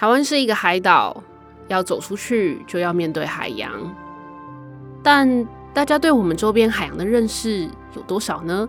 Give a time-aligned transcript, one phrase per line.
[0.00, 1.24] 台湾是一个海岛，
[1.66, 3.72] 要走出去就要面对海洋。
[5.02, 8.68] 但大家对我们周边海洋的认识有多少呢？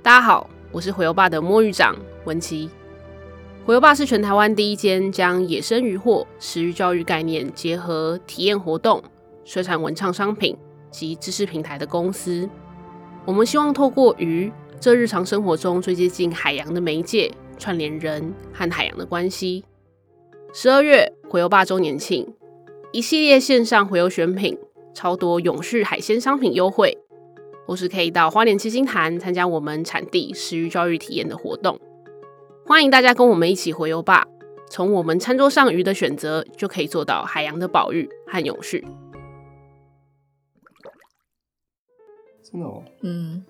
[0.00, 2.70] 大家好，我是回游爸的摸鱼长文琪。
[3.64, 9.02] 回游爸是全台湾第一间将野生渔获、食鱼教育概念结合体验活动、
[9.44, 10.56] 水产文创商品
[10.92, 12.48] 及知识平台的公司。
[13.24, 19.64] 我们希望透过鱼这日常生活中最接近海洋的媒介，串联人和海洋的关系。
[20.54, 22.34] 十二月回游吧周年庆，
[22.92, 24.58] 一系列线上回游选品，
[24.92, 26.98] 超多永续海鲜商品优惠，
[27.66, 31.80] 或是可以到花莲七星潭参加我们产地食鱼教育体验的活动。
[32.66, 34.28] 欢迎大家跟我们一起回游吧，
[34.68, 38.84] 从我们餐桌上鱼的选择，就可以做到海洋的保育和永续。
[42.42, 43.42] 真的哦，嗯。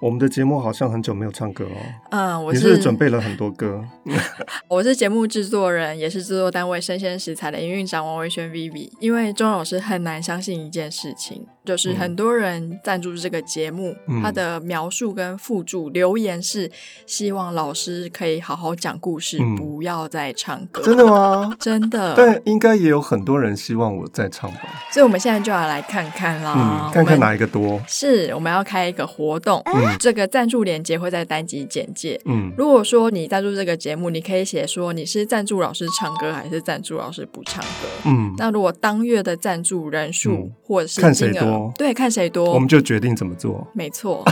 [0.00, 1.76] 我们的节目好像很久没有唱歌哦。
[2.10, 3.84] 嗯，我是，是，准备了很多歌。
[4.66, 8.90] 我是节目制作人，也是制作单位生鲜食材的营运长王维轩 Vivi。
[8.98, 16.70] 因为钟老师很难相信一件事情，就是很多人赞助这个节目，嗯、他的描述跟附注留言是
[17.06, 20.82] 希望老师可以好好讲故事，嗯、不要再唱歌。
[20.82, 21.54] 真的吗？
[21.60, 22.14] 真的。
[22.16, 24.60] 但应该也有很多人希望我再唱吧。
[24.90, 27.80] 所以我们现在就要来看看啦，嗯、看看哪一个多。
[27.86, 29.62] 是，我们要开一个活动。
[29.66, 32.18] 嗯这个赞助链接会在单集简介。
[32.24, 37.88] 嗯，如果说你赞助这个节目，你可以写说你是赞助老师唱歌还是赞助老师不唱歌。
[38.06, 41.30] 嗯，那如果当月的赞助人数、嗯、或者是看谁
[41.68, 43.66] 多，对，看谁多，我们就决定怎么做。
[43.72, 44.24] 没错，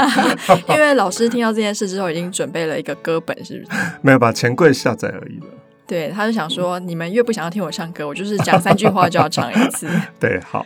[0.68, 3.78] 因为老师听到这件事之后，已经准备了一个歌本，是不是？
[4.02, 5.46] 没有，把钱柜下载而已了。
[5.86, 9.88] 对，他就想说，你们越不想要听我唱歌，我就是讲三句话就要唱一次。
[10.18, 10.64] 对，好，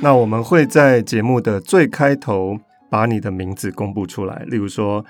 [0.00, 2.58] 那我们会在节目的最开头。
[2.90, 5.04] 把你的名字公布出来，例如说，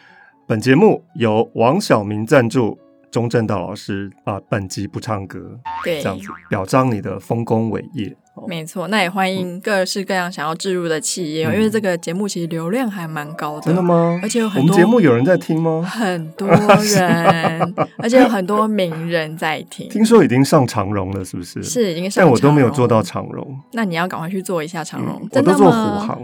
[0.46, 2.78] 本节目由王小明赞助，
[3.10, 8.16] 钟正道老师啊，本集不唱歌，对，这样子表彰你的丰功伟业。
[8.48, 13.62] 没错，那也欢迎各式各样想要置入的企业，嗯、因为这个节目其实流量还蛮高的。
[13.62, 14.18] 真的吗？
[14.22, 15.82] 而且有很多节目有人在听吗？
[15.82, 19.86] 很多人， 而且有很多名人在听。
[19.90, 21.62] 听说已经上长荣了，是不是？
[21.62, 23.58] 是已经上，但我都没有做到长荣。
[23.72, 25.20] 那你要赶快去做一下长荣。
[25.20, 26.18] 嗯、我都做虎航。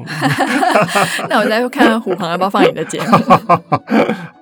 [1.28, 3.18] 那我再看看虎航要不要放你的节目。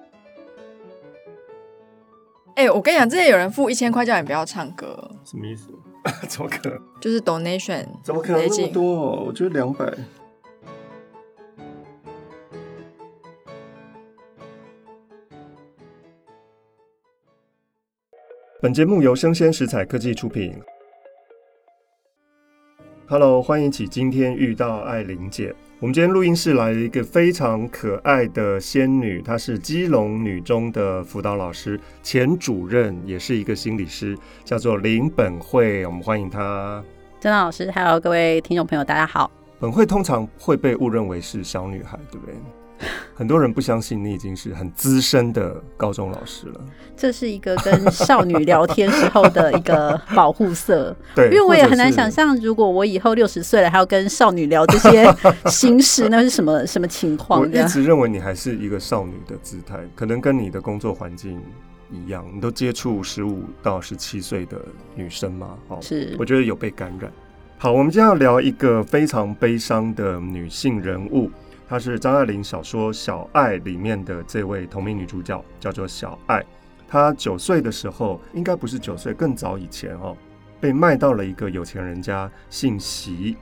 [2.54, 5.70] 哎、欸，我跟你讲，之前有人付一千块叫你不要唱歌，什么意思？
[6.28, 6.80] 怎么可能？
[7.00, 9.24] 就是 donation，怎么可能那么多？
[9.24, 9.92] 我觉得两百。
[18.60, 20.58] 本节目由生鲜食材科技出品。
[23.08, 25.54] Hello，欢迎起今天遇到艾琳姐。
[25.84, 35.84] 我们今天录音室来了一个非常可爱的仙女，她是基隆女中的辅导老师，前主任，也是一个心理师，叫做林本慧。
[35.84, 36.82] 我们欢迎她。
[37.20, 39.30] 郑老师，还有各位听众朋友，大家好。
[39.60, 42.34] 本慧通常会被误认为是小女孩，对不对？
[43.14, 46.60] 很多人不相信你已经是很资深的高中老师了。
[46.96, 50.94] 这是一个跟少女聊天时候的一个保护色。
[51.14, 55.06] 对，因为我也很难想象，如果我以后六十岁了，还要跟少女聊这些
[55.46, 57.40] 心事， 那是什么什么情况？
[57.40, 61.40] 我一直认为你还是一个少女的姿态，可能跟你的工作环境
[61.90, 64.56] 一样，你都接触十五到十七岁的
[64.94, 65.56] 女生吗？
[65.68, 67.10] 哦，是，我觉得有被感染。
[67.56, 71.30] 好，我们今天要聊一个非常悲伤的女性人物。
[71.74, 76.40] 她是张爱玲小说《小爱》里面的这位同名女主角，叫做小爱。
[76.86, 80.16] 她九岁的时候，应该不是九岁，更早以前哦，
[80.60, 83.36] 被卖到了一个有钱人家，姓席。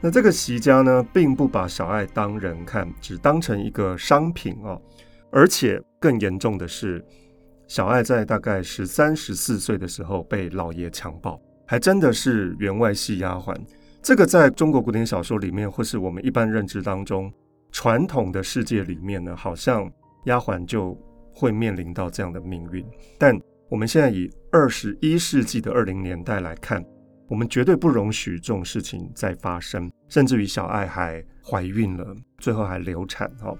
[0.00, 4.82] 那这个席家呢，并不把小爱当人看，只当成一个商品哦。
[5.30, 7.00] 而且更严重的是，
[7.68, 13.54] 小爱在大概十三、十四岁的时候被老爷强暴，还真的是员外系丫鬟。
[14.02, 17.32] 这个在中国古典小说里面，或是我们一般认知当中。
[17.70, 19.90] 传统的世界里面呢，好像
[20.24, 20.96] 丫鬟就
[21.32, 22.84] 会面临到这样的命运。
[23.18, 23.38] 但
[23.68, 26.84] 我们现在以二十一世纪的二零年代来看，
[27.28, 29.90] 我们绝对不容许这种事情再发生。
[30.08, 33.30] 甚至于小爱还怀孕了，最后还流产。
[33.42, 33.56] 哦，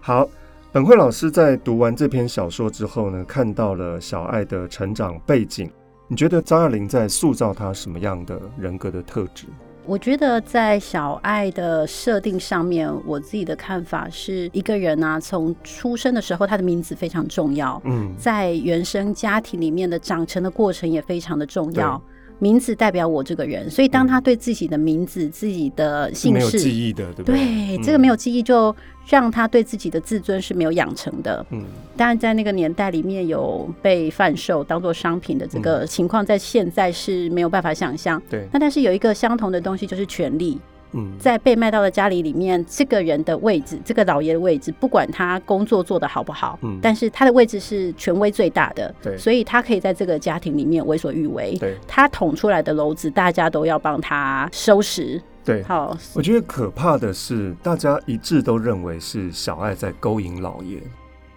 [0.00, 0.28] 好，
[0.72, 5.70] 本慧老师在读完这篇小说之后呢，看到了小爱的成长背景。
[6.08, 9.46] 你觉得张爱玲在塑造她什么样的人格的特质？
[9.86, 17.80] 我觉得在小爱的设定上面，我自己的看法是一个人啊，从出生的时候，他的名字非常重要。
[17.84, 22.00] 嗯，在原生家庭里面的长成的过程也非常的重要。
[22.40, 27.36] 名字代表我这个人，所以当他对自己的名字、嗯、自己的姓氏没有记忆的，对不对？
[27.76, 28.74] 对，这个没有记忆，就
[29.06, 31.46] 让他对自己的自尊是没有养成的。
[31.50, 31.62] 嗯，
[31.96, 38.20] 当然在那个年代里面有被贩售当做商品的这个情况，在现在是没有办法想象。
[38.28, 40.58] 对、嗯，那但是有一个相同的东西，就是权力。
[40.92, 60.78] 嗯，在被卖到的家里里面，这个人的位置，这个老爷的位置，不管他工作做得好不好，嗯，但是他的位置是权威最大的，对，所以他可以在这个家庭里面为所欲为，对，他捅出来的篓子，大家都要帮他收拾，对，好，我觉得可怕的是，大家一致都认为是小爱在勾引老爷，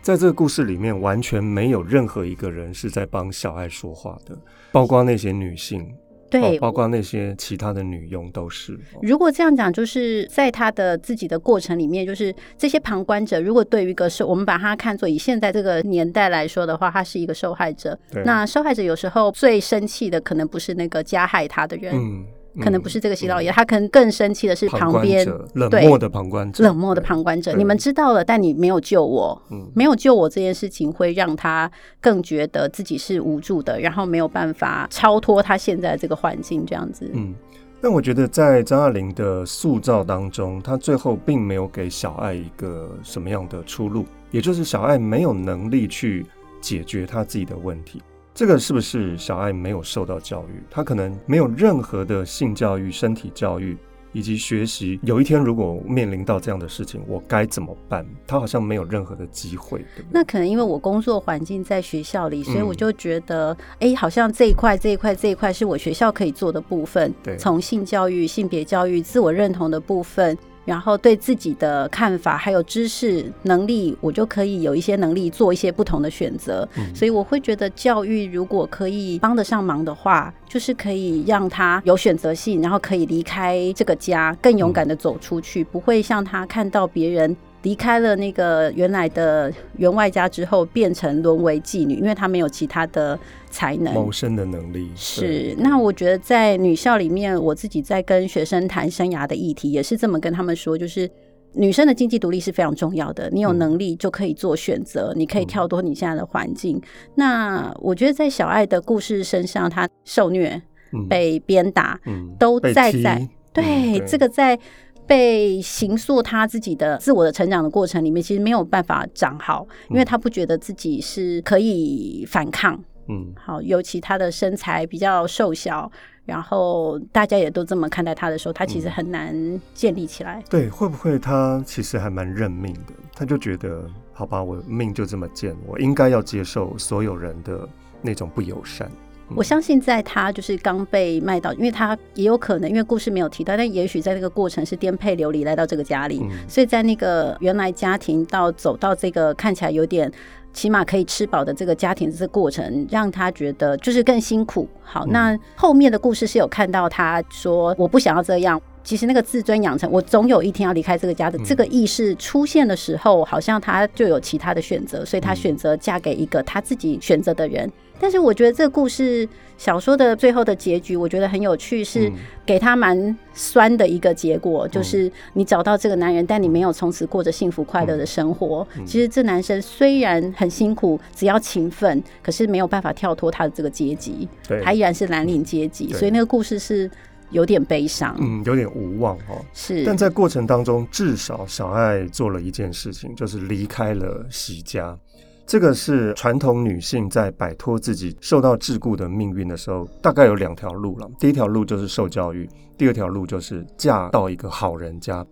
[0.01, 4.37] 在这个故事里面，完全没有任何一个人是在帮小爱说话的，
[4.71, 5.93] 包括那些女性。
[6.41, 8.79] 对，包括那些其他的女佣都是。
[9.01, 17.97] 如果这样讲，就是在他的自己的过程里面，就是这些旁观者，如果对于一个受，我们把他看作以现在这个年代来说的话，他是一个受害者。
[18.25, 21.93] 那受害者有时候最生气的，可能不是那个加害他的人。
[21.95, 22.25] 嗯
[22.61, 27.53] 可能不是这个习老爷，他可能更生气的是旁边冷漠的旁观者，冷漠的旁观者。
[27.53, 29.41] 你们知道了，但你没有救我，
[29.73, 37.09] 没有救我这件事情会让他更觉得自己是无助的，然后没有办法超脱他现在这个环境这样子。
[37.13, 37.33] 嗯，
[37.81, 46.25] 但我觉得在张爱玲的塑造当中，她最后并没有给小爱一个什么样的出路，也就是小爱没有能力去
[46.61, 48.01] 解决他自己的问题。
[48.35, 50.63] 这个是不是小爱没有受到教育？
[50.69, 53.77] 他可能没有任何的性教育、身体教育
[54.11, 54.99] 以及学习。
[55.03, 58.03] 有一天如果面临到这样的事情，我该怎么办？
[58.25, 60.05] 他好像没有任何的机会，对对？
[60.11, 67.13] 那可能因为我工作环境在学校里，所以我就觉得，哎、嗯，好像这一块、这一块、这一块是我学校可以做的部分。
[67.21, 70.35] 对，从性教育、性别教育、自我认同的部分。
[70.65, 76.67] 然后对自己的看法还有知识能力，我就可以有一些能力做一些不同的选择。
[76.75, 76.95] 嗯。
[76.95, 87.35] 所以我会觉得教育如果可以帮得上忙的话，就是可以让他有选择性，然后可以离开这个家，更勇敢的走出去，不会像他看到别人。
[87.63, 93.17] 离开了那个原来的员外家之后，变成沦为妓女，因为她没有其他的
[93.49, 94.91] 才能谋生的能力。
[94.95, 101.09] 是，那我觉得在女校里面，我自己在跟学生谈生涯的议题，也是这么跟他们说，就是
[101.53, 103.29] 女生的经济独立是非常重要的。
[103.31, 106.75] 你有能力就可以做选择，嗯、你可以跳脱你现在的环境。
[106.77, 106.81] 嗯、
[107.15, 110.61] 那我觉得在小爱的故事身上，她受虐、
[110.91, 114.59] 嗯、被鞭打，嗯、都在在对这个在。
[115.05, 122.81] 被形塑他自己的自我的成长的过程里面，其实没有办法长好，因为他不觉得自己是可以反抗。
[123.09, 125.91] 嗯，好，尤其他的身材比较瘦小，
[126.25, 130.39] 然后大家也都这么看待他的时候，他其实很难建立起来。
[130.39, 132.93] 嗯，对，会不会他其实还蛮认命的？
[133.13, 137.67] 他就觉得，好吧，我命就这么贱，我应该要接受所有人的
[138.01, 138.89] 那种不友善。
[139.35, 150.11] 我相信，在他就是刚被卖到，因为他也有可能，因为故事没有提到，但也许在那个过程是颠沛流离来到这个家里，所以在那个原来家庭到走到这个看起来有点
[150.53, 154.67] 起码可以吃饱的这个家庭这个过程，让他觉得就是更辛苦。
[154.83, 167.71] 好，那后面的故事是有看到他说我不想要这样，其实那个自尊养成，我总有一天要离开这个家的这个意识出现的时候，好像他就有其他的选择，所以他选择嫁给一个他自己选择的人。
[168.03, 169.25] 但是我觉得这个故事
[169.57, 172.11] 小说的最后的结局，我觉得很有趣，是
[172.45, 178.67] 给他蛮酸的一个结果，就是你找到这个男人，但你没有从此过着幸福快乐的生活。
[178.85, 184.27] 其实这男生虽然很辛苦，只要勤奋，可是没有办法跳脱他的这个阶级，
[184.61, 185.93] 他依然是蓝领阶级。
[185.93, 186.91] 所以那个故事是
[187.29, 189.39] 有点悲伤，嗯，有点无望哦。
[189.53, 194.99] 是，但在过程当中，至少小爱做了一件事情，就是离开了喜家。
[195.45, 201.09] 这个是传统女性在摆脱自己受到桎梏的命运的时候，大概有两条路了。
[201.19, 205.25] 第一条路就是受教育，第二条路就是嫁到一个好人家。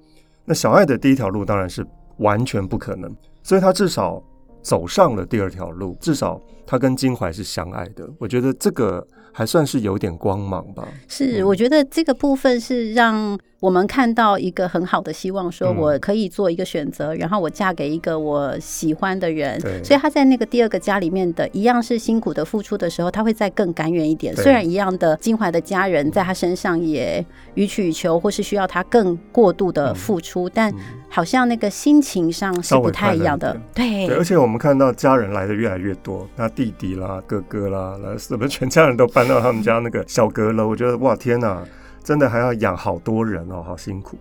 [0.45, 1.85] 那小爱的第一条路当然是
[2.17, 3.09] 完全不可能，
[3.41, 4.21] 所以她至少
[4.61, 8.07] 走上了第二条路，至少她跟金怀是相爱的。
[8.19, 10.87] 我觉得这个还算是有点光芒吧。
[11.07, 13.39] 是，我觉得这个部分是让。
[13.61, 19.61] 我们看到一个很好的希望，说我可以做一个选择，嗯、然后我嫁给一个我喜欢的人。
[19.83, 24.35] 所以他在那个第二个家里面的一样是辛苦的付出的时候，他会再更甘愿一点。
[24.35, 30.73] 虽然一样的金怀的家人在他身上也予取予求，或是需要他更过度的付出，嗯、但
[31.07, 33.55] 好像那个心情上是不太一样的。
[33.75, 40.67] 对，对，而且我们看到家人来的越来越多，那弟弟啦、哥哥啦，来什么全家人都搬到他们家那个小阁楼。
[40.67, 41.63] 我觉得哇，天哪！
[42.03, 44.17] 真的还要养好多人哦，好辛苦。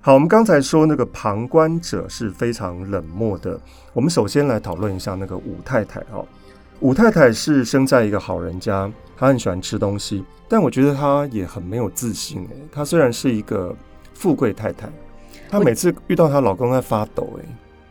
[0.00, 3.60] 好，我们刚才说那个旁观者是非常冷漠的。
[3.92, 6.26] 我们首先来讨论一下那个武太太哦。
[6.80, 12.48] 武太太是生在一个好人家，她很喜欢吃东西，但我觉得她也很没有自信。
[12.50, 13.76] 哎，她虽然是一个
[14.14, 14.88] 富贵太太，
[15.50, 17.38] 她每次遇到她老公在发抖。
[17.38, 17.44] 哎，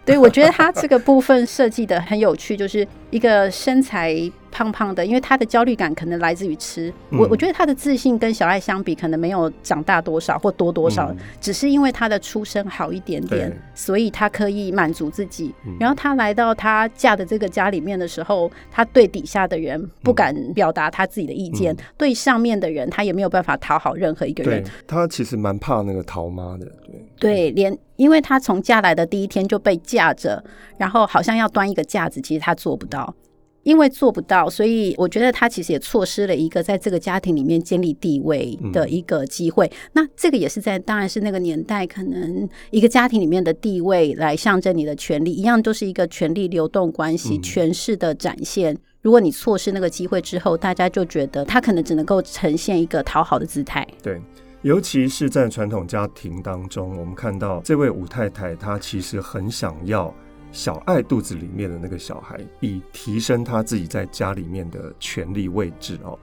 [0.04, 4.32] 对，我觉得她这个部分设计的很有趣，就是一个身材。
[4.52, 6.94] 胖胖的，因为他的焦虑感可能来自于吃。
[7.12, 15.54] 我我觉得他的自信跟小爱相比，可能没有长大多少或多多少，只是因为他的出身好一点点，所以他可以满足自己。
[15.80, 24.64] 然后他来到他嫁的这个家里面的时候，他对底下的人不敢表达他自己的意见，对上面的人他也没有办法讨好任何一个人。
[24.88, 26.66] 他其实蛮怕那个桃妈的，
[27.20, 30.44] 对对，连因为他从嫁来的第一天就被架着，
[30.78, 33.14] 然后好像要端一个架子，其实他做不到。
[33.64, 39.66] 因为做不到，所以我觉得他其实也错失了一个在这个家庭里面建立地位的一个机会。
[39.68, 48.78] 嗯、那这个也是在，当然是那个年代，可能一个家庭里面的地位来象征你的权利，一样都是一个权力流动关系、权势的展现。
[49.02, 53.88] 如果你错失那个机会之后，大家就觉得他可能只能够呈现一个讨好的姿态。
[54.04, 54.22] 对，
[54.62, 60.14] 尤其是在传统家庭当中，我们看到这位武太太，她其实很想要。
[60.52, 66.18] 小爱肚子里面的那个小孩，以提升他自己在家里面的权力位置哦，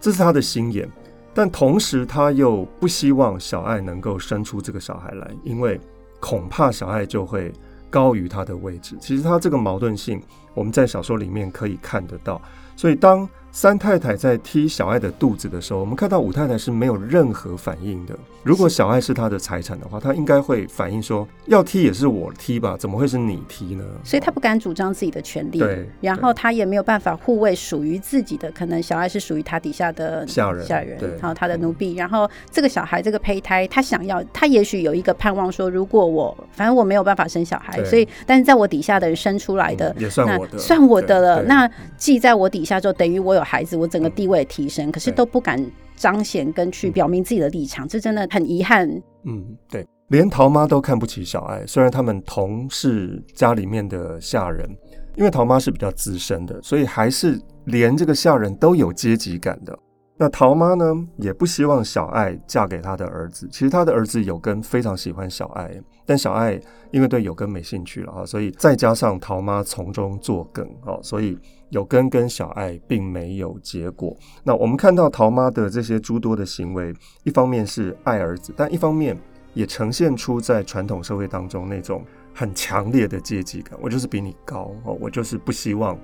[0.00, 0.88] 这是他的心眼。
[1.32, 5.80] 但同时，他又不希望小爱能够生出这个小孩来，因为
[6.20, 7.52] 恐怕小爱就会
[7.90, 8.96] 高于他的位置。
[9.00, 10.22] 其实他这个矛盾性，
[10.54, 12.40] 我们在小说里面可以看得到。
[12.76, 18.14] 所以当三太太在踢小爱的肚子的时候，我们看到五太太是没有任何反应的。
[18.42, 25.60] 如果小爱是她的财产的话，她应该会反应说：“要踢也是我踢吧，怎么会是你踢呢？”所以她不敢主张自己的权利。
[25.60, 31.94] 对，然后她也没有办法护卫属于自己的，可能小爱是属于她底下的下人，下人，然后她的奴婢。
[31.94, 41.42] 然后这个小孩，这个胚胎，她想要，她也许有一个盼望说：如果我反正我没有办法生小孩，所以但是在我底下的人生出来的，也算我的，算我的了。
[41.44, 43.44] 那既在我底下，就等于我有。
[43.44, 45.62] 孩子，我整个地位提升，可是都不敢
[45.94, 48.88] 彰显跟去表明自己的立场，这真的很遗憾。
[49.24, 54.66] 嗯，对，连桃妈都看不起小爱，虽然他们同是家里面的下人，
[55.14, 59.78] 因为桃妈是比较资深的，所以还是连这个下人都有阶级感的。
[60.16, 63.46] 那桃妈呢，也不希望小爱嫁给他的儿子。
[63.52, 65.70] 其实他的儿子有根非常喜欢小爱，
[66.06, 66.58] 但小爱
[66.92, 71.38] 因为对有根没兴趣了啊，所以再加上桃妈从中作梗啊，所以。
[71.74, 74.16] 有根跟小爱并没有结果。
[74.44, 79.18] 那我们看到桃妈的这些诸多的行为，一方面是爱儿子，但一方面
[79.54, 83.76] 也呈现出在传统社会当中那种很强烈的阶级感。
[83.82, 85.98] 我就是比你高哦，我就是不希望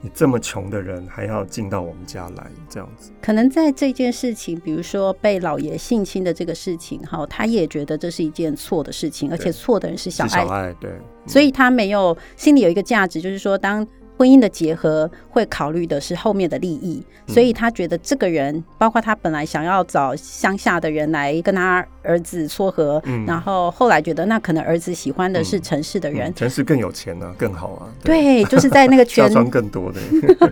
[0.00, 3.10] 你这么穷的人还要进到我们家来这样子。
[3.20, 10.28] 可能在这件事情，比如说被老爷性侵的这个事情，哈，他也觉得这是一件错的事情，而且错的人是小爱。
[10.28, 10.92] 小爱对，
[11.26, 13.84] 所以他没有心里有一个价值，就是说当。
[14.16, 27.88] 婚姻的结合会考虑的是后面的利益，所以他觉得这个人，包括他本来想要找乡下的人来跟他儿子撮合，然后后来觉得那可能儿子喜欢的是城市的人，城市更有钱呢，更好啊。
[28.02, 30.00] 对，就是在那个 权力更多的。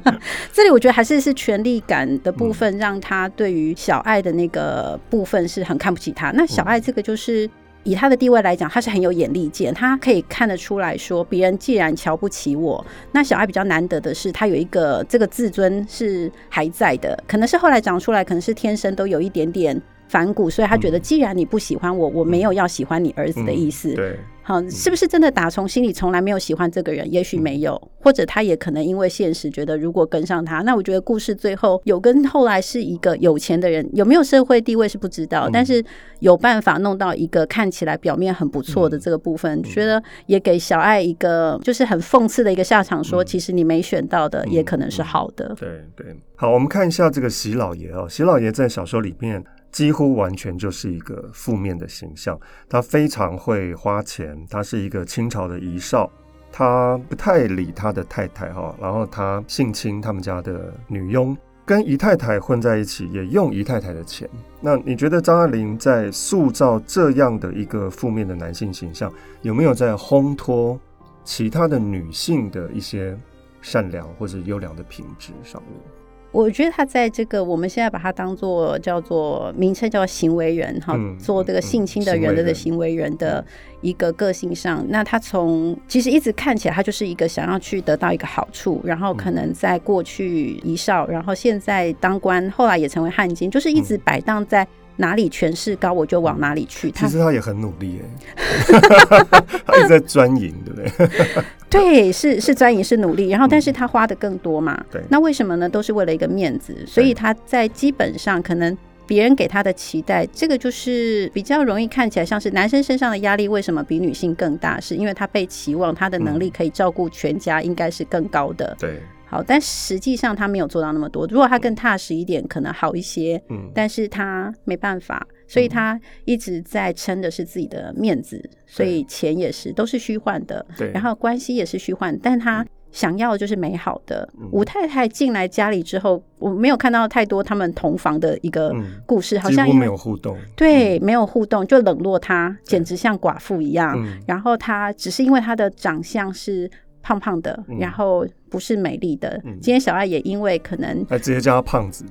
[0.53, 6.31] 这里我觉得还是是权力感的部分，让他对于小爱的那个部分是很看不起他。
[6.33, 7.49] 那小爱这个就是。
[7.85, 23.93] 以他的地位来讲，他是很有眼力见，他可以看得出来说，别人既然瞧不起我，那小爱比较难得的是，他有一个这个自尊是还在的，可能是后来长出来，可能是天生都有一点点反骨，所以他觉得，既然你不喜欢我，我没有要喜欢你儿子的意思。
[23.93, 24.19] 嗯、对。
[24.47, 27.11] 好，是不是真的打从心里从来没有喜欢这个人？
[27.11, 35.83] 也许没有，或者他也可能因为现实觉得如果跟上他，那我觉得故事最后有跟后来是一个有钱的人，有没有社会地位是不知道，但是
[36.21, 45.55] 有办法弄到一个看起来表面很不错的这个部分，觉得也给小爱一个就是很讽刺的一个下场，说其实你没选到的也可能是好的。
[45.59, 49.43] 对对，好，我们看一下这个喜老爷哦，喜老爷在小说里面。
[49.75, 52.39] 几乎完全就是一个负面的形象。
[52.69, 56.09] 他非常会花钱，他是一个清朝的遗少，
[56.53, 64.31] 他不太理他的太太哈，然后他性侵他们家的女佣，跟姨太太混在一起，也用姨太太的钱。
[64.61, 69.13] 那你觉得张爱玲在塑造这样的一个负面的男性形象，
[69.43, 70.79] 有没有在烘托
[71.25, 73.19] 其他的女性的一些
[73.61, 75.94] 善良或者优良的品质上面？
[76.35, 83.43] 我觉得他在这个我们现在把它当做叫做名称叫行为人哈，嗯、做这个性侵的人的行为人的
[83.83, 96.91] 一个个性上，嗯、那他从其实一直看起来他就是一个想要去得到一个好处，然后可能在过去一少，然后现在当官，后来也成为汉奸，就是一直摆荡在哪里权势高，我就往哪里去。
[96.91, 98.39] 其实他也很努力哎，
[99.67, 101.45] 他一直在钻营，对不对？
[101.69, 104.83] 对，是是钻营是努力，然后但是他花的更多嘛。
[104.91, 105.69] 对，那为什么呢？
[105.69, 108.77] 都是为了一个面子，所以他在基本上可能。
[109.07, 114.81] 别人给他的期待，这个就是比较容易看起来像是男生身上的压力，为什么比女性更大？
[114.81, 118.75] 是因为他被期望他的能力可以照顾全家，应该是更高的。
[118.81, 121.27] 对，好，但实际上他没有做到那么多。
[121.27, 123.43] 如果他更踏实一点，可能好一些。
[123.51, 130.65] 嗯，但是他没办法，所以他一直在撑的是自己的面子，所以钱也是都是虚幻的。
[130.77, 132.65] 对，然后关系也是虚幻，但他。
[132.95, 134.29] 想要的就是美好的。
[134.53, 138.73] 武太太进来家里之后，我没有看到太多他们同房的一个
[139.05, 140.39] 故事，好像没有互动。
[140.55, 144.01] 对，没有互动，就冷落她，简直像寡妇一样。
[144.29, 146.71] 然后他只是因为他的长相是
[147.05, 149.39] 胖胖的，然后不是美丽的。
[149.61, 152.11] 今天小爱也因为可能，还直接叫她胖子的。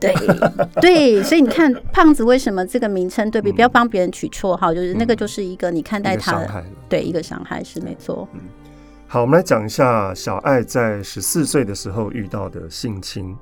[0.00, 0.12] 对
[0.82, 3.52] 对，所以你看胖子为什么这个名称对比？
[3.52, 8.28] 不要帮别人取绰号，就是那个就是一个你看待他的对一个伤害是没错。
[9.06, 13.36] 好，我们来讲一下小爱在十四岁的时候遇到的性侵。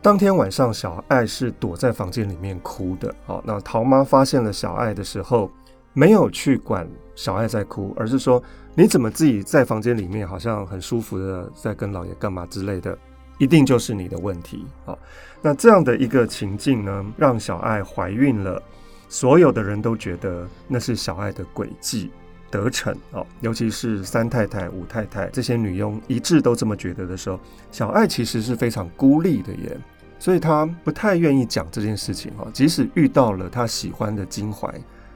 [0.00, 3.12] 当天晚上，小爱是躲在房间里面哭的。
[3.26, 5.50] 好，那桃妈发现了小爱的时候，
[5.94, 8.40] 没有去管小爱在哭，而是说
[8.74, 12.96] ：“你怎么自己在房间里面好像很舒服的在跟老爷干嘛之类的？
[13.38, 14.98] 一定就是你的问题。”好，
[15.40, 18.62] 那这样的一个情境呢，让小爱怀孕了。
[19.08, 22.10] 所有的人都觉得那是小爱的诡计。
[22.50, 27.40] 得逞哦，尤其是三太太、五太太这些女佣一致都这么觉得的时候，
[27.72, 29.76] 小爱其实是非常孤立的耶，
[30.20, 32.46] 所以她不太愿意讲这件事情哈。
[32.52, 34.72] 即使遇到了她喜欢的金怀，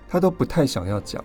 [0.08, 1.24] 她都不太想要讲。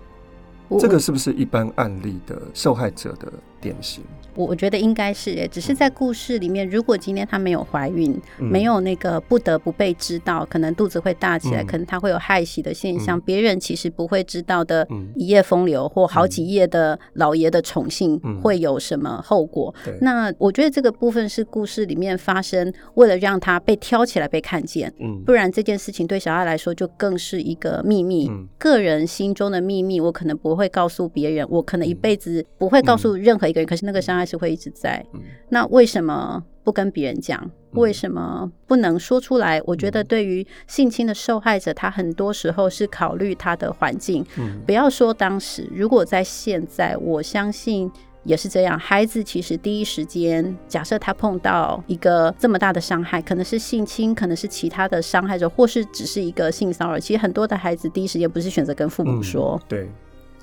[0.79, 3.31] 这个是不是一般案例的受害者的
[3.63, 4.03] 典型？
[4.35, 19.71] 我我觉得应该是诶，只是在故事里面，如果今天她没有怀孕，嗯、没有那个不得不被知道，可能肚子会大起来，嗯、可能她会有害喜的现象，别、嗯、人其实不会知道的一夜风流，或好几夜的老爷的宠幸会有什么后果？
[19.85, 34.23] 嗯、那我觉得这个部分是故事里面发生，为了让她被挑起来被看见，嗯、不然这件事情对小爱来说就更是一个秘密，嗯、个人心中的秘密，我可能不会告诉别人，我可能一辈子不会告诉任何一个人，嗯、可是那个伤害。
[34.25, 35.05] 是会一直在。
[35.49, 37.51] 那为什么不跟别人讲？
[37.73, 39.61] 为什么不能说出来？
[39.65, 44.25] 我觉得对于性侵的受害者，他很多时候是考虑他的环境。
[44.65, 47.91] 不要说当时，如果在现在，我相信
[48.23, 48.79] 也是这样。
[48.79, 56.97] 孩子其实第一时间，假设他碰到一个这么大的伤害，可能是性侵，可能是其他的伤害者，或是只是一个性骚扰。
[56.97, 59.59] 其实很多的孩子第一时间不是选择跟父母说。
[59.63, 59.89] 嗯、对。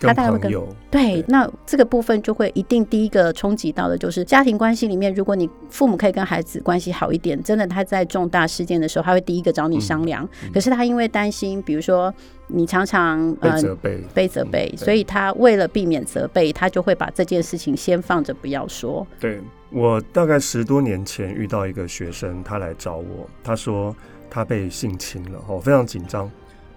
[0.08, 0.52] 他大概会跟
[0.90, 10.28] 对，那这个部分就会一定第一个冲击到的就是家庭关系里面，如果你父母可以跟孩子关系好一点，真的他在重大事件的时候，他会第一个找你商量。
[10.52, 12.12] 可是他因为担心，比如说
[12.46, 19.06] 你常常被责备、呃，被责备，嗯、所以他为了避免责备，他就会把这件事情先放着不要说。
[19.20, 23.94] 对，我大概十多年前遇到一个学生，他来找我，他说
[24.28, 26.30] 他被性侵了，哦非常紧张。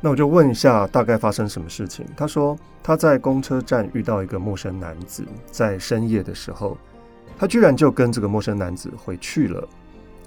[0.05, 2.05] 那我就问一下，大概发生什么事情？
[2.17, 6.77] 他说他在公车站遇到一个陌生男子，在深夜的时候，
[7.37, 9.65] 他居然就跟这个陌生男子回去了，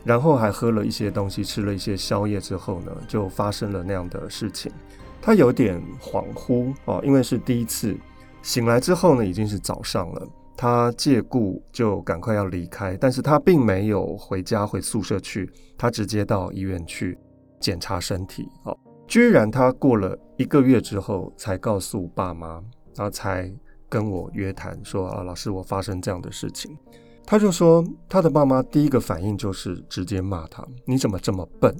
[0.03, 4.73] 然后还喝了一些东西，吃了一些宵夜之后呢，就发生了那样的事情。
[5.21, 7.95] 他有点恍惚哦，因为是第一次
[8.41, 10.27] 醒来之后呢，已经是早上了。
[10.57, 17.19] 他借故就赶快要离开，但是他并没有回家回宿舍去，他直接到医院去
[17.61, 18.75] 检查身体哦。
[19.07, 22.63] 居然他过了一个月之后才告诉爸妈，
[22.95, 23.53] 然后才
[23.89, 26.77] 跟我约谈说啊，老师，我发生这样的事情。
[27.25, 31.75] 他就说他的爸妈第一个反应就是直接骂他，你怎么这么笨？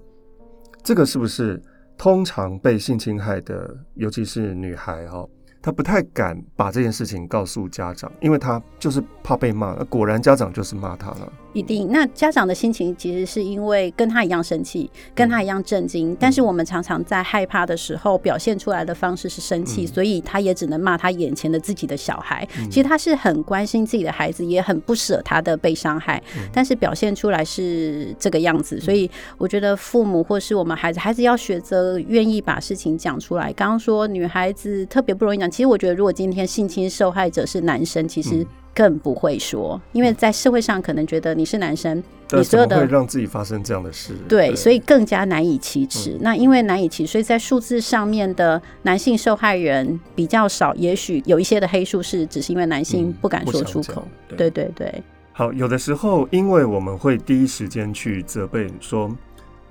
[0.83, 1.61] 这个是不是
[1.99, 5.27] 通常被性侵害的，尤其是女孩哈？
[5.63, 9.75] 她不太敢把这件事情告诉家长，因为她就是怕被骂。
[9.85, 11.33] 果然家长就是骂他了。
[11.57, 16.13] 一定，那家长的心情其实是因为跟他一样生气，跟他一样震惊。
[16.13, 22.47] 嗯、但是我们常常在害怕的时候表现出来的方式是生气，嗯、所以他也只能骂他眼前的自己的小孩。
[22.59, 28.79] 嗯、其实他是很关心自己的孩子，也很不舍他的被伤害，嗯、但是表现出来是这个样子。
[28.79, 33.51] 所以我觉得父母或是我们孩子，孩子要学着愿意把事情讲出来。
[33.55, 38.47] 刚刚说女孩子特别不容易讲，其实我觉得如果今天性侵受害者是男生，其实、嗯。
[38.77, 41.97] 更不会说，因为在社会上可能觉得你是男生，
[42.33, 46.19] 你所有的会让自己发生这样的事，对，所以更加难以启齿。
[46.21, 50.75] 那因为难以启齿，所以在数字上面的男性受害人比较少。
[50.75, 54.07] 也许有一些的黑数是只是因为男性不敢说出口。
[54.37, 55.03] 对对对。
[55.33, 59.11] 好，有的时候因为我们会第一时间去责备说，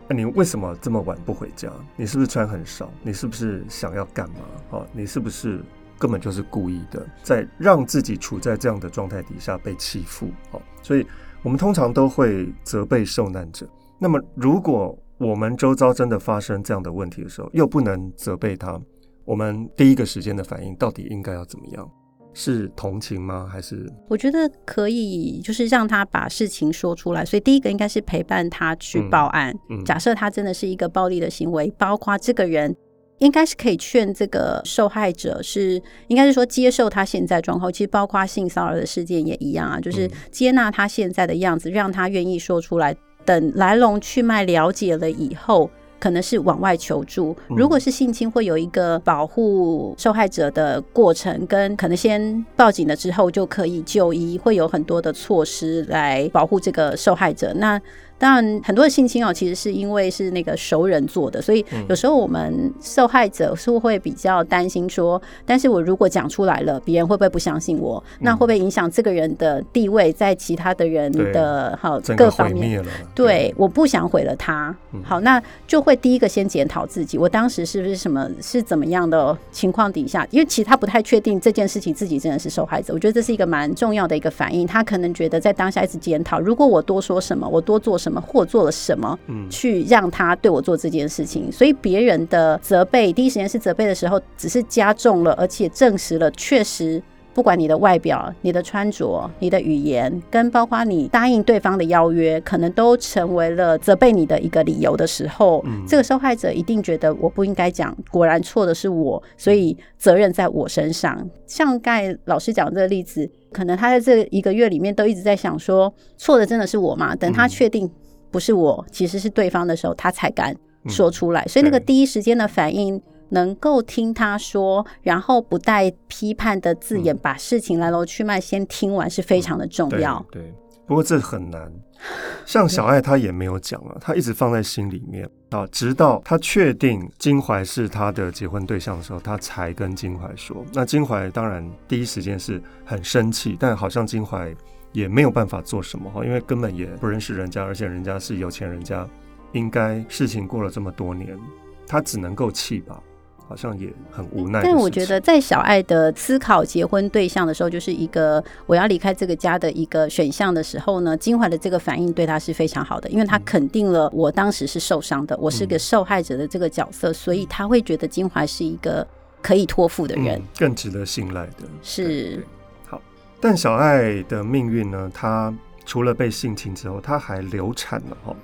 [0.08, 1.70] 那你为什么这么晚不回家？
[1.96, 2.92] 你是不是穿很少？
[3.04, 4.36] 你是不是想要干嘛？
[4.72, 5.62] 哦，你是不是
[5.98, 10.28] 根本就是故意的，在让自己处在这样的状态底下被欺负？
[10.52, 11.06] 哦，所以
[11.44, 13.68] 我们通常都会责备受难者。
[14.00, 18.80] 那么，如果我们周遭真的发生这样的问题的时候，又不能责备他，
[19.24, 21.90] 我们第一个时间的反应到底应该要怎么样？
[22.38, 23.48] 是同情吗？
[23.50, 27.24] 还是我觉得可以，就是让他把事情说出来。
[27.24, 29.56] 所以第一个应该是陪伴他去报案。
[29.70, 32.76] 嗯嗯、假设他真的是一个暴力的行为，包括这个人
[33.20, 37.72] 应该是可以劝这个受害者是，应该是说接受他现在状况。
[37.72, 42.96] 其实包括性骚扰的事件也一样啊，就是接纳他现在的样子，让他愿意说出来。
[43.24, 45.68] 等来龙去脉了解了以后，
[46.00, 47.36] 可能是往外求助。
[47.48, 57.52] 如果是性侵，会有一个保护受害者的过程，跟可能先报警了之后就可以就医，会有很多的措施来保护这个受害者。
[57.56, 57.82] 那
[58.18, 68.02] 当然，很多的性侵哦，其实是因为是那个熟人做的，所以有时候我们受害者是会比较担心说，但是我如果讲出来了，别人会不会不相信我？
[68.20, 72.84] 那会不会影响这个人的地位在其他的人的好各方面？
[73.14, 74.76] 对，我不想毁了他。
[75.04, 80.26] 好，那就会第一个先检讨自己，我当时是不是什么是怎么样的情况底下？
[80.32, 84.66] 因为其实他不太确定这件事情自己真的是受害者，我觉得这是一个蛮重要的一个反应。
[84.66, 88.22] 他可能觉得在当下一直检讨，如果我多说什么，我多做什么。
[88.22, 91.52] 或做了什么，嗯去让他对我做这件事情？
[91.52, 97.02] 所以别人的责备，第一时间是责备的时候，只是加重了，而且证实了，确实。
[97.36, 111.30] 不管你的外表、你的穿着、你的语言，跟包括你答应对方的邀约，可能都成为了责备你的一个理由的时候，嗯、这个受害者一定觉得我不应该讲，果然错的是我，所以责任在我身上。
[111.46, 117.14] 像盖老师讲这个例子，可能他在这一个月里面都一直在想说，错的真的是我吗？
[117.14, 117.92] 等他确定
[118.32, 120.56] 不是我，其实是对方的时候，他才敢
[120.88, 121.44] 说出来。
[121.48, 123.02] 所以那个第一时间的反应。
[123.30, 130.26] 能够听他说，然后不带批判的字眼，把事情来龙去脉先听完，是非常的重要。
[130.32, 130.54] 对，对，
[130.86, 131.72] 不过这很难。
[132.46, 140.64] 像小爱，他也没有讲啊，他一直放在心里面啊，直到他确定金怀是他的结婚对象的时候，他才跟金怀说。
[140.74, 144.54] 那金怀当然第一时间是很生气，但好像金怀
[144.92, 149.08] 也没有办法做什么哈，因为根本也不认识人家，而且人家是有钱人家，
[149.54, 151.40] 应该事情过了这么多年，
[151.88, 153.02] 他只能够气吧。
[153.48, 169.06] 好像也很无奈，但我觉得在小爱的思考结婚对象的时候，就是一个我要离开这个家的一个选项的时候呢，金怀的这个反应对他是非常好的，因为他肯定了我当时是受伤的，我是个受害者的这个角色，所以他会觉得金怀是一个
[169.42, 171.64] 可以托付的人，更值得信赖的。
[171.84, 172.44] 是，
[172.88, 173.00] 好，
[173.40, 175.12] 但小爱的命运呢？
[175.14, 175.54] 她
[175.86, 178.36] 除了被性侵之后，她还流产了哈。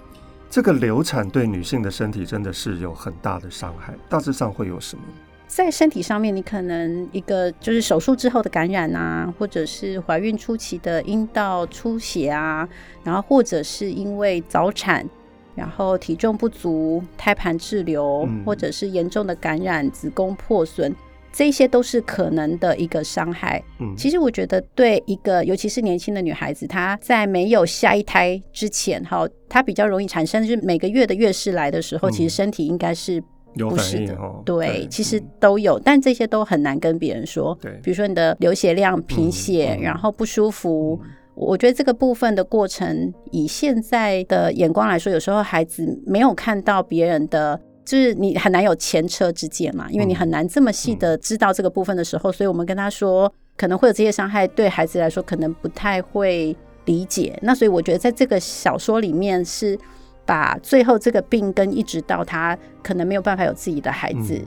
[0.52, 5.04] 这个流产对女性的身体真的是有很大的伤害，大致上会有什么？
[5.48, 12.68] 在身体上面，你可能一个就是手术之后的感染啊，或者是怀孕初期的阴道出血啊，
[13.02, 15.08] 然后或者是因为早产，
[15.56, 20.94] 然后体重不足、胎盘滞留，嗯、或者是严重的感染、子宫破损。
[21.34, 23.64] 这些都是可能的一个伤害。
[23.80, 33.24] 嗯，其实我觉得对一个尤其是年轻的女孩子，她在没有下一胎之前，哈，她比较容易产生，就是每个月的月事来的时候，嗯、其实身体应该是
[33.58, 34.14] 不适的。
[34.16, 37.58] 哦、对，对其实都有，嗯、但这些都很难跟别人说。
[37.62, 47.60] 对，比如说你的流血量、贫血，嗯、然后不舒服，嗯、我觉得这个部分的过程，以现在的眼光来说，有时候孩子没有看到别人的。
[47.92, 57.38] 就是你很难有前车之鉴嘛，因为你很难这么细的知道这个部分的时候，所以我们跟他说可能会有这些伤害，对孩子来说可能不太会理解。
[57.42, 59.78] 那所以我觉得在这个小说里面是
[60.26, 64.40] 把最后这个病根一直到他可能没有办法有自己的孩子，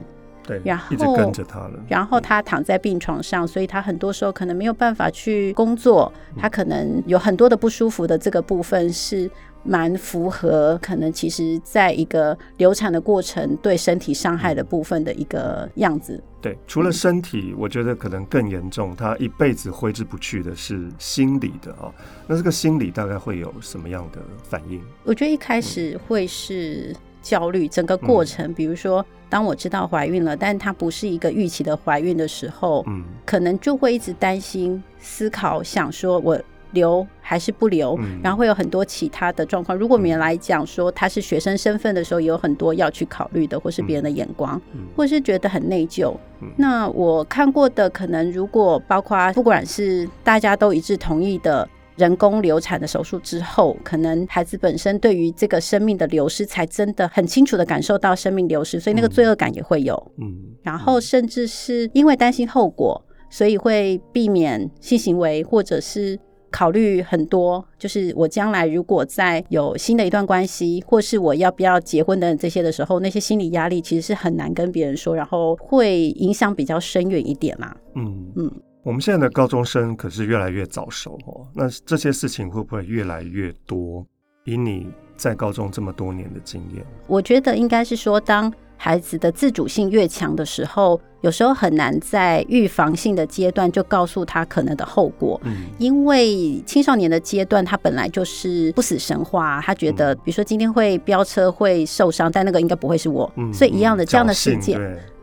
[0.42, 9.30] 对，然后一直跟着他了，然后他躺在病床上，所以他很多时候可能没有办法去工作，他可能有很多的不舒服的这个部分是。
[9.64, 16.22] 蛮符合可能，其实在一个流产的过程对身体伤害的部分的一个样子。
[16.42, 21.92] 对，除了身体，我觉得可能更严重，他一辈子挥之不去的是心理的哦。
[22.26, 24.78] 那这个心理大概会有什么样的反应？
[25.04, 36.38] 我觉得一开始会是焦虑，整个过程，比如说当我知道怀孕了，但它不是一个预期的怀孕的时候，嗯，可能就会一直担心、思考、想说我。
[36.74, 37.96] 留还是不留？
[38.00, 39.76] 嗯、然后会有很多其他的状况。
[39.78, 46.14] 如果我们来讲说他是学生身份的时候，有很多要去考虑的，或是别人的眼光，嗯、或是觉得很内疚。
[46.42, 60.12] 嗯、那我看过的，可能如果包括不管是大家都一致同意的人工流产的手术之后，可能孩子本身对于这个生命的流失，才真的很清楚的感受到生命流失，所以那个罪恶感也会有。
[60.20, 66.18] 嗯，然后甚至是因为担心后果，所以会避免性行为，或者是
[66.54, 77.76] 考虑很多，就是我将来如果再有新的一段关系，或是我要不要结婚等等这些的时候，那些心理压力其实是很难跟别人说，然后会影响比较深远一点啦。
[77.96, 78.52] 嗯嗯。
[78.84, 84.06] 我们现在的高中生可是越来越早熟哦，那这些事情会不会越来越多？
[84.44, 84.86] 以你
[85.16, 88.52] 在高中这么多年的经验，我觉得应该是说，当
[88.84, 95.40] 孩子的自主性越强的时候，有时候很难在预防性的阶段就告诉他可能的后果。
[95.44, 104.78] 嗯，因为青少年的阶段，他本来就是不死神话，他觉得，比如说今天会飙车会受伤，但那个应该不会是我，嗯，所以一样的这样的事件，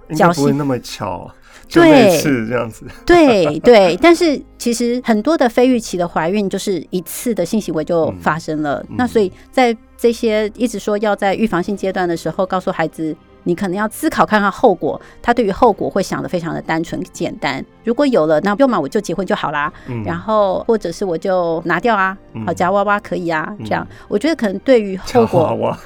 [0.10, 1.30] 侥幸不会那么巧。
[1.70, 2.88] 对，是这样子。
[3.06, 8.84] 对 对，但是其实很多的非预期的怀孕，就是一次的性行为就发生了。
[8.90, 13.16] 嗯、那所以在这些一直说要在预防性阶段的时候，告诉孩子。
[13.44, 17.64] 你可能要思考看看后果，他对于后果会想的非常的单纯简单。
[17.84, 19.72] 如果有了，那要么我就结婚就好啦。
[19.88, 25.80] 嗯、然后或者是我就拿掉啊，好夹娃娃可以啊，嗯、这样我觉得可能对于后果，娃娃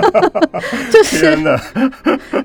[0.90, 1.36] 就是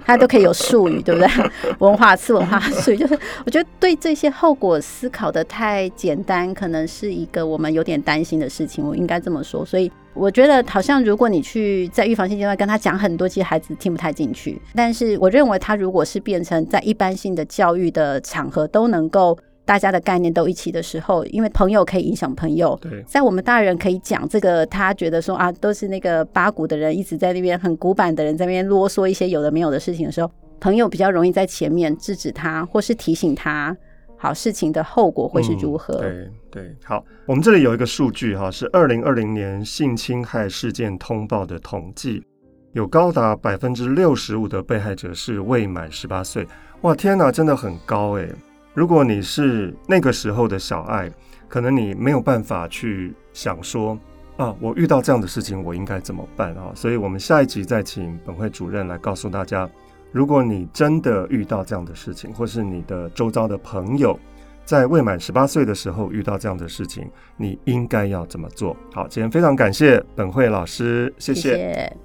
[0.05, 1.29] 他 都可以有术语，对不对？
[1.79, 8.85] 文化次文化术语，就是我觉得对这些后果思考的太简单，可能是一个我们有点担心的事情。
[8.85, 9.91] 我应该这么说，所以。
[10.15, 14.57] 我觉得好像如果你去在预防性阶段跟他讲很多，其实孩子听不太进去。
[14.73, 22.77] 但是我认为他如果是变成在一般性的教育的场合都能够大家的概念都一起的时候，因为朋友可以影响朋友。
[22.81, 33.75] 对，在我们大人可以讲这个，他觉得说啊，都是那个八股的人一直在那边很古板的人在那边啰嗦一些有的没有的事情的时候，朋友比较容易在前面制止他或是提醒他。
[34.17, 35.95] 好，事情的后果会是如何？
[35.95, 42.23] 嗯、对对，好，我们这里有一个数据哈，是二零二零年性侵害事件通报的统计，
[42.71, 46.47] 有高达百分之六十五的被害者是未满十八岁。
[46.81, 48.27] 哇，天哪，真的很高哎！
[48.75, 51.09] 如果你是那个时候的小爱，
[51.47, 53.97] 可能你没有办法去想说
[54.35, 56.73] 啊，我遇到这样的事情，我应该怎么办啊？
[56.75, 59.67] 所以我们下一集再请本会主任来告诉大家。
[60.11, 64.19] 如果你真的遇到这样的事情，或是你的周遭的朋友
[64.65, 68.75] 在未满十八岁的时候遇到这样的事情，你应该要怎么做？
[68.93, 71.41] 好，今天非常感谢本会老师，谢谢。
[71.41, 71.97] 谢谢。